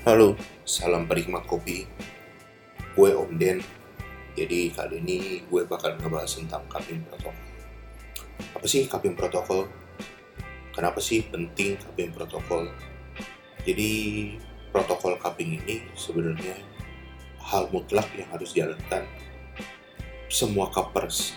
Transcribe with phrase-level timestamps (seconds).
[0.00, 0.32] Halo,
[0.64, 1.84] salam penikmat kopi.
[2.96, 3.60] Gue Om Den.
[4.32, 7.36] Jadi kali ini gue bakal ngebahas tentang cupping protokol.
[8.56, 9.68] Apa sih cupping protokol?
[10.72, 12.72] Kenapa sih penting cupping protokol?
[13.68, 13.90] Jadi
[14.72, 16.56] protokol cupping ini sebenarnya
[17.52, 19.04] hal mutlak yang harus dijalankan
[20.32, 21.36] semua cuppers.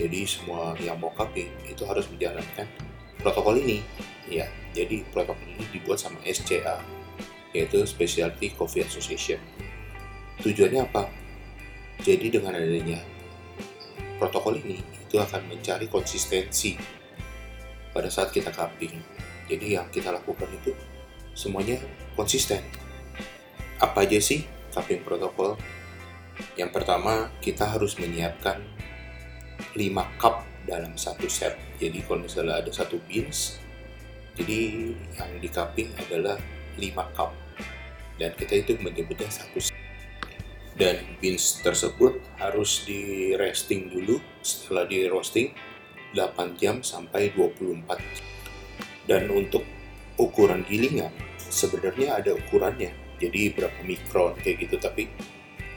[0.00, 2.64] Jadi semua yang mau cupping itu harus menjalankan
[3.20, 3.84] protokol ini.
[4.24, 6.80] Ya, jadi protokol ini dibuat sama SCA,
[7.50, 9.40] yaitu Specialty Coffee Association.
[10.40, 11.10] Tujuannya apa?
[12.00, 13.00] Jadi dengan adanya
[14.16, 16.76] protokol ini itu akan mencari konsistensi
[17.92, 18.96] pada saat kita cupping.
[19.50, 20.72] Jadi yang kita lakukan itu
[21.34, 21.76] semuanya
[22.14, 22.62] konsisten.
[23.82, 25.58] Apa aja sih cupping protokol?
[26.56, 28.64] Yang pertama, kita harus menyiapkan
[29.76, 31.58] 5 cup dalam satu set.
[31.76, 33.60] Jadi kalau misalnya ada satu beans,
[34.38, 36.40] jadi yang di cupping adalah
[36.80, 37.30] 5 cup
[38.20, 39.72] dan kita itu menyebutnya satu
[40.80, 44.16] dan beans tersebut harus di resting dulu.
[44.40, 45.52] Setelah di roasting
[46.16, 47.84] 8 jam sampai 24
[49.04, 49.60] dan untuk
[50.16, 52.96] ukuran gilingan sebenarnya ada ukurannya.
[53.20, 54.80] Jadi berapa mikron kayak gitu.
[54.80, 55.04] Tapi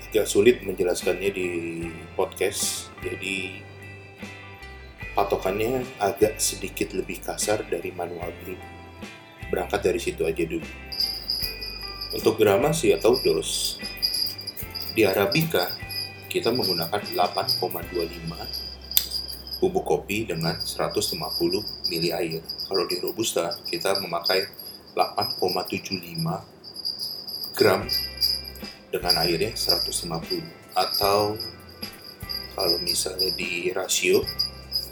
[0.08, 1.48] agak sulit menjelaskannya di
[2.16, 2.88] podcast.
[3.04, 3.60] Jadi
[5.20, 8.58] patokannya agak sedikit lebih kasar dari manual brew
[9.54, 10.66] berangkat dari situ aja dulu
[12.14, 13.82] untuk gramasi atau dos,
[14.94, 15.66] di Arabica
[16.30, 22.42] kita menggunakan 8,25 bubuk kopi dengan 150 ml air.
[22.70, 24.46] Kalau di Robusta kita memakai
[24.94, 27.82] 8,75 gram
[28.94, 31.38] dengan airnya 150 atau
[32.54, 34.22] kalau misalnya di rasio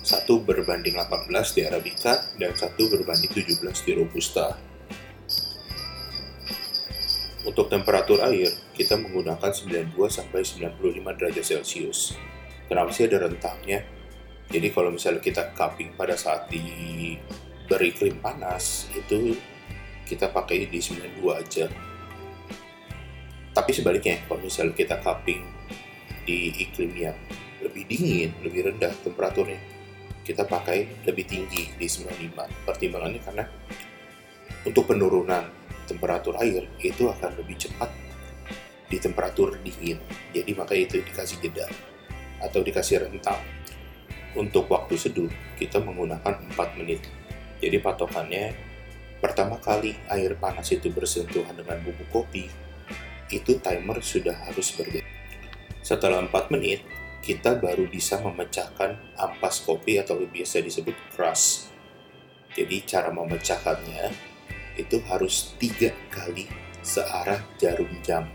[0.01, 4.57] satu berbanding 18 di Arabica dan satu berbanding 17 di Robusta
[7.41, 12.13] untuk temperatur air, kita menggunakan 92 sampai 95 derajat Celcius.
[12.69, 13.81] Kenapa sih ada rentangnya?
[14.51, 17.17] Jadi kalau misalnya kita cupping pada saat di
[17.65, 19.33] beriklim panas, itu
[20.05, 21.65] kita pakai di 92 aja.
[23.51, 25.41] Tapi sebaliknya, kalau misalnya kita cupping
[26.27, 27.17] di iklim yang
[27.63, 29.59] lebih dingin, lebih rendah temperaturnya,
[30.21, 32.67] kita pakai lebih tinggi di 95.
[32.67, 33.45] Pertimbangannya karena
[34.67, 37.89] untuk penurunan temperatur air itu akan lebih cepat
[38.91, 39.97] di temperatur dingin.
[40.35, 41.65] Jadi maka itu dikasih jeda
[42.43, 43.39] atau dikasih rentang.
[44.35, 47.03] Untuk waktu seduh kita menggunakan 4 menit.
[47.59, 48.55] Jadi patokannya
[49.21, 52.49] pertama kali air panas itu bersentuhan dengan bubuk kopi,
[53.29, 55.05] itu timer sudah harus berbeda.
[55.85, 56.81] Setelah 4 menit,
[57.21, 61.69] kita baru bisa memecahkan ampas kopi atau biasa disebut crush.
[62.57, 64.30] Jadi cara memecahkannya
[64.79, 66.47] itu harus tiga kali
[66.81, 68.25] searah jarum jam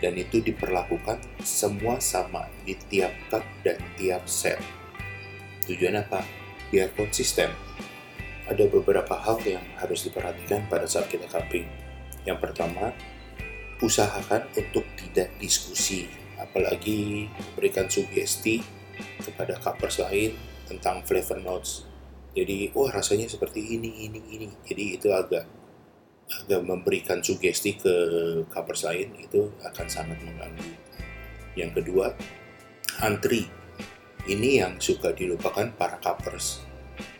[0.00, 4.60] dan itu diperlakukan semua sama di tiap cup dan tiap set.
[5.68, 6.24] Tujuan apa?
[6.68, 7.52] Biar konsisten.
[8.50, 11.68] Ada beberapa hal yang harus diperhatikan pada saat kita cupping.
[12.26, 12.90] Yang pertama,
[13.78, 18.60] usahakan untuk tidak diskusi, apalagi memberikan sugesti
[19.22, 20.34] kepada cuppers lain
[20.66, 21.89] tentang flavor notes
[22.30, 24.48] jadi wah rasanya seperti ini ini ini.
[24.62, 25.44] Jadi itu agak
[26.30, 27.94] agak memberikan sugesti ke
[28.46, 30.70] covers lain itu akan sangat mengganggu.
[31.58, 32.14] Yang kedua
[33.02, 33.50] antri.
[34.20, 36.62] Ini yang suka dilupakan para covers.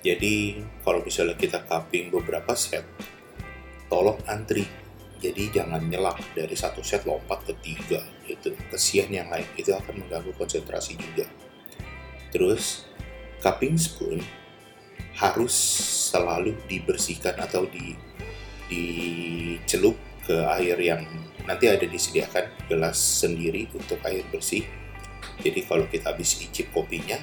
[0.04, 2.86] Jadi kalau misalnya kita cupping beberapa set
[3.90, 4.62] tolong antri.
[5.20, 10.06] Jadi jangan nyelak dari satu set lompat ke tiga itu kesian yang lain itu akan
[10.06, 11.26] mengganggu konsentrasi juga.
[12.30, 12.86] Terus
[13.42, 14.20] cupping spoon
[15.16, 15.54] harus
[16.10, 17.94] selalu dibersihkan atau di
[18.70, 21.02] dicelup ke air yang
[21.42, 24.62] nanti ada disediakan gelas sendiri untuk air bersih.
[25.42, 27.18] Jadi kalau kita habis icip kopinya,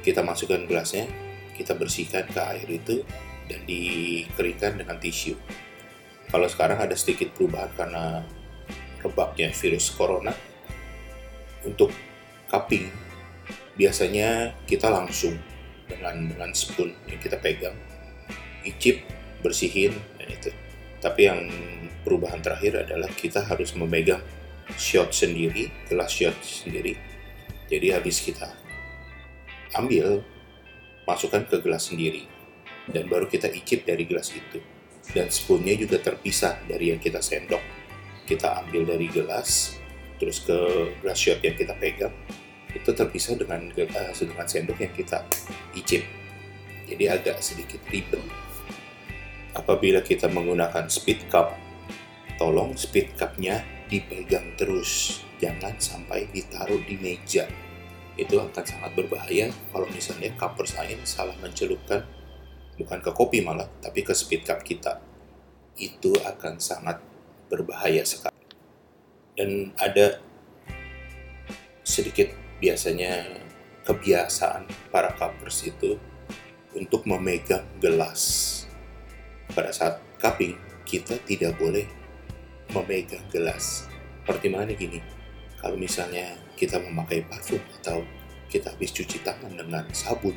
[0.00, 1.04] kita masukkan gelasnya,
[1.52, 3.04] kita bersihkan ke air itu
[3.44, 5.36] dan dikeringkan dengan tisu.
[6.32, 8.24] Kalau sekarang ada sedikit perubahan karena
[9.04, 10.32] rebaknya virus corona,
[11.66, 11.92] untuk
[12.48, 12.88] cupping
[13.76, 15.36] biasanya kita langsung
[15.90, 17.74] dengan dengan spoon yang kita pegang
[18.62, 19.02] icip
[19.42, 20.50] bersihin dan itu.
[21.00, 21.40] Tapi yang
[22.04, 24.20] perubahan terakhir adalah kita harus memegang
[24.78, 26.94] shot sendiri gelas shot sendiri.
[27.66, 28.46] Jadi habis kita
[29.74, 30.22] ambil
[31.06, 32.26] masukkan ke gelas sendiri
[32.90, 34.62] dan baru kita icip dari gelas itu.
[35.10, 37.62] Dan spoonnya juga terpisah dari yang kita sendok.
[38.28, 39.80] Kita ambil dari gelas
[40.20, 40.58] terus ke
[41.00, 42.12] gelas shot yang kita pegang
[42.74, 45.18] itu terpisah dengan uh, dengan sendok yang kita
[45.74, 46.02] icip.
[46.86, 48.22] Jadi agak sedikit ribet.
[49.54, 51.54] Apabila kita menggunakan speed cup,
[52.38, 57.50] tolong speed cup-nya dipegang terus jangan sampai ditaruh di meja
[58.14, 62.06] itu akan sangat berbahaya kalau misalnya cup bersaing salah mencelupkan
[62.78, 65.02] bukan ke kopi malah tapi ke speed cup kita
[65.80, 67.02] itu akan sangat
[67.50, 68.44] berbahaya sekali
[69.34, 70.20] dan ada
[71.82, 72.30] sedikit
[72.60, 73.40] biasanya
[73.88, 75.96] kebiasaan para cuppers itu
[76.76, 78.62] untuk memegang gelas.
[79.50, 80.54] Pada saat cupping
[80.86, 81.88] kita tidak boleh
[82.70, 83.90] memegang gelas.
[84.22, 85.00] Pertimbangannya gini?
[85.58, 88.04] Kalau misalnya kita memakai parfum atau
[88.46, 90.36] kita habis cuci tangan dengan sabun,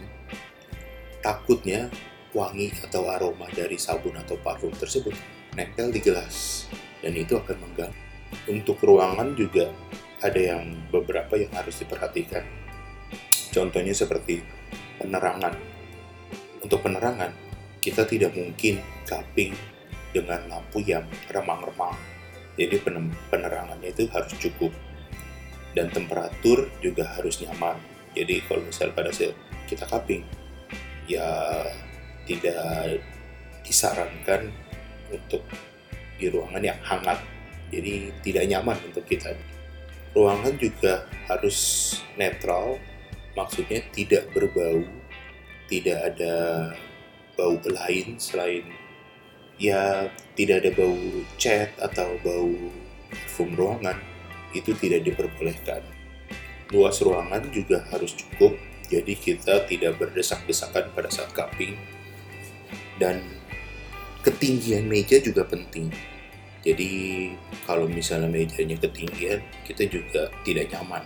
[1.21, 1.91] takutnya
[2.33, 5.13] wangi atau aroma dari sabun atau parfum tersebut
[5.53, 6.65] nempel di gelas.
[7.03, 8.01] Dan itu akan mengganggu.
[8.49, 9.69] Untuk ruangan juga
[10.23, 12.47] ada yang beberapa yang harus diperhatikan.
[13.51, 14.39] Contohnya seperti
[14.97, 15.53] penerangan.
[16.63, 17.35] Untuk penerangan,
[17.83, 19.51] kita tidak mungkin cupping
[20.15, 21.93] dengan lampu yang remang-remang.
[22.55, 22.79] Jadi
[23.29, 24.71] penerangannya itu harus cukup
[25.75, 27.75] dan temperatur juga harus nyaman.
[28.15, 29.35] Jadi kalau misal pada saat
[29.67, 30.23] kita cupping,
[31.09, 31.27] ya
[32.23, 33.03] tidak
[33.65, 34.53] disarankan
[35.11, 35.43] untuk
[36.15, 37.19] di ruangan yang hangat.
[37.73, 39.33] Jadi tidak nyaman untuk kita.
[40.13, 41.57] Ruangan juga harus
[42.13, 42.77] netral,
[43.33, 44.85] maksudnya tidak berbau,
[45.65, 46.69] tidak ada
[47.33, 48.61] bau lain selain
[49.61, 50.97] ya tidak ada bau
[51.37, 52.53] cat atau bau
[53.09, 53.97] parfum ruangan
[54.53, 55.81] itu tidak diperbolehkan.
[56.69, 58.57] Luas ruangan juga harus cukup,
[58.89, 61.77] jadi kita tidak berdesak-desakan pada saat cupping.
[62.97, 63.21] Dan
[64.21, 65.89] ketinggian meja juga penting.
[66.63, 66.91] Jadi
[67.67, 71.03] kalau misalnya mejanya ketinggian, kita juga tidak nyaman.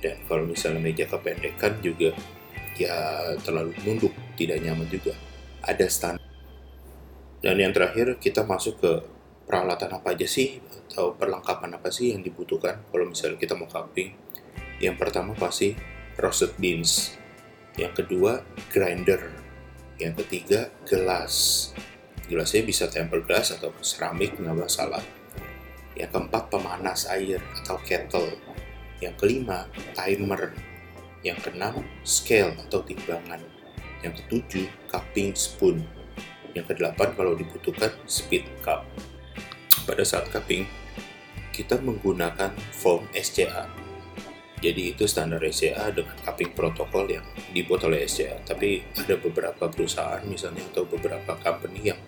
[0.00, 2.16] Dan kalau misalnya meja kependekan juga
[2.80, 2.96] ya
[3.44, 5.12] terlalu nunduk, tidak nyaman juga.
[5.60, 6.24] Ada standar.
[7.44, 8.92] Dan yang terakhir kita masuk ke
[9.48, 10.60] peralatan apa aja sih
[10.92, 14.12] atau perlengkapan apa sih yang dibutuhkan kalau misalnya kita mau cupping
[14.84, 15.72] yang pertama pasti
[16.20, 17.16] roasted beans
[17.80, 19.32] yang kedua grinder
[19.96, 21.72] yang ketiga gelas
[22.28, 25.00] gelasnya bisa tempered glass atau keramik nggak masalah.
[25.96, 28.36] Yang keempat pemanas air atau kettle.
[29.00, 29.66] Yang kelima
[29.96, 30.52] timer.
[31.24, 33.40] Yang keenam scale atau timbangan.
[34.04, 35.82] Yang ketujuh cupping spoon.
[36.52, 38.86] Yang kedelapan kalau dibutuhkan speed cup.
[39.88, 40.68] Pada saat cupping,
[41.50, 43.87] kita menggunakan foam SCA.
[44.58, 47.22] Jadi itu standar SCA dengan cupping protokol yang
[47.54, 48.42] dibuat oleh SCA.
[48.42, 52.00] Tapi ada beberapa perusahaan misalnya atau beberapa company yang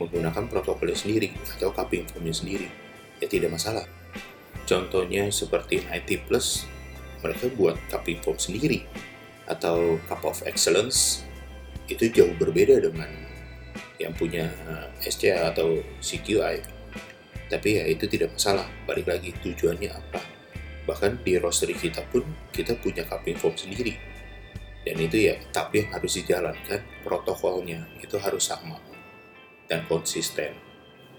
[0.00, 2.68] menggunakan protokolnya sendiri atau cupping foamnya sendiri.
[3.20, 3.84] Ya tidak masalah.
[4.64, 6.64] Contohnya seperti 90 Plus,
[7.20, 8.88] mereka buat cupping foam sendiri.
[9.46, 11.22] Atau Cup of Excellence,
[11.86, 13.08] itu jauh berbeda dengan
[13.96, 14.50] yang punya
[15.00, 16.76] SCA atau CQI
[17.46, 20.35] tapi ya itu tidak masalah balik lagi tujuannya apa
[20.86, 22.22] bahkan di roastery kita pun
[22.54, 23.98] kita punya cupping foam sendiri.
[24.86, 28.78] Dan itu ya tapi yang harus dijalankan protokolnya itu harus sama
[29.66, 30.54] dan konsisten.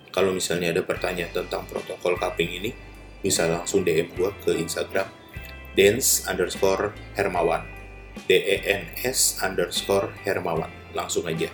[0.09, 2.71] Kalau misalnya ada pertanyaan tentang protokol cupping ini
[3.19, 5.11] bisa langsung DM gue ke Instagram
[5.75, 7.67] dance underscore hermawan.
[8.25, 10.71] D e n s underscore hermawan.
[10.95, 11.51] Langsung aja.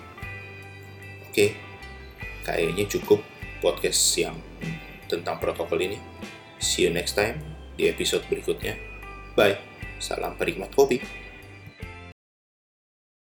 [1.27, 1.57] Oke
[2.45, 3.25] kayaknya cukup
[3.57, 4.37] podcast yang
[5.09, 5.97] tentang protokol ini.
[6.61, 8.77] See you next time di episode berikutnya.
[9.33, 9.57] Bye.
[9.97, 11.22] Salam penikmat kopi.